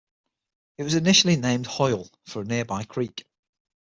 It 0.79 0.83
was 0.83 0.95
initially 0.95 1.35
named 1.35 1.67
Hoyle, 1.67 2.09
for 2.25 2.41
a 2.41 2.45
nearby 2.45 2.85
creek. 2.85 3.27